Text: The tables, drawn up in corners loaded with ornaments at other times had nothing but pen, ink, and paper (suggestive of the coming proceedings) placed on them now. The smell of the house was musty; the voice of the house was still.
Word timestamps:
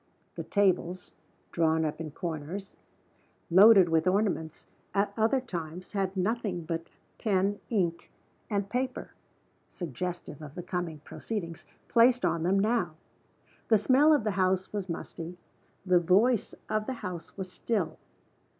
The 0.33 0.43
tables, 0.43 1.11
drawn 1.51 1.85
up 1.85 2.01
in 2.01 2.09
corners 2.09 2.75
loaded 3.51 3.87
with 3.87 4.07
ornaments 4.07 4.65
at 4.95 5.13
other 5.15 5.39
times 5.39 5.91
had 5.91 6.17
nothing 6.17 6.63
but 6.63 6.87
pen, 7.19 7.59
ink, 7.69 8.09
and 8.49 8.67
paper 8.67 9.11
(suggestive 9.69 10.41
of 10.41 10.55
the 10.55 10.63
coming 10.63 11.01
proceedings) 11.03 11.67
placed 11.87 12.25
on 12.25 12.41
them 12.41 12.57
now. 12.59 12.95
The 13.67 13.77
smell 13.77 14.11
of 14.11 14.23
the 14.23 14.31
house 14.31 14.73
was 14.73 14.89
musty; 14.89 15.37
the 15.85 15.99
voice 15.99 16.55
of 16.67 16.87
the 16.87 16.93
house 17.05 17.37
was 17.37 17.51
still. 17.51 17.99